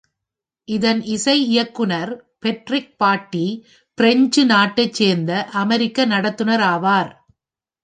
[0.67, 2.11] இதன் இசை இயக்குனர்
[2.39, 3.45] பேட்ரிக் பாட்டி,
[3.97, 5.31] பிரெஞ்சு நாட்டைச் சேர்ந்த
[5.61, 7.11] அமெரிக்க நடத்துனர் ஆவார்.